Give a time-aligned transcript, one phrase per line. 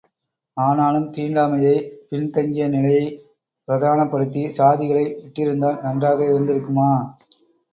[0.57, 1.75] ஆனாலும் தீண்டாமையை
[2.07, 3.19] பின் தங்கிய நிலையைப்
[3.67, 6.91] பிரதானப்படுத்தி சாதிகளை விட்டிருந்தால் நன்றாக இருந்திருக்குமா?